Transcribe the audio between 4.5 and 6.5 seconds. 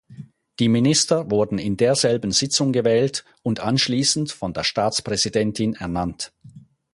der Staatspräsidentin ernannt.